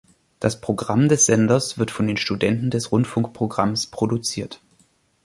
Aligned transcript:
Das 0.39 0.59
Programm 0.59 1.09
des 1.09 1.27
Senders 1.27 1.77
wird 1.77 1.91
von 1.91 2.07
den 2.07 2.17
Studenten 2.17 2.71
des 2.71 2.91
Rundfunkprogramms 2.91 3.85
produziert. 3.85 4.59